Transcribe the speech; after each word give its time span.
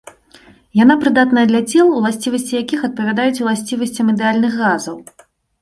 Яна 0.83 0.93
прыдатная 1.03 1.43
для 1.51 1.61
цел, 1.73 1.93
уласцівасці 1.99 2.57
якіх 2.63 2.79
адпавядаюць 2.89 3.41
уласцівасцям 3.47 4.11
ідэальных 4.15 4.51
газаў. 4.65 4.95